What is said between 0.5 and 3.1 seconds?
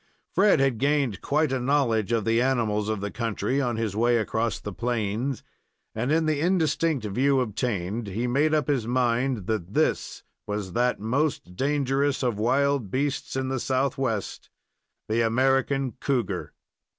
had gained quite a knowledge of the animals of